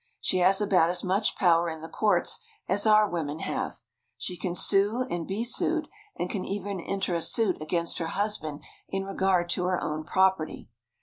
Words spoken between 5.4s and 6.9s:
sued and can even